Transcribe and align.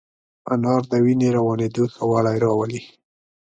انار 0.53 0.81
د 0.91 0.93
وینې 1.05 1.29
روانېدو 1.37 1.83
ښه 1.93 2.03
والی 2.11 2.37
راولي. 2.43 2.81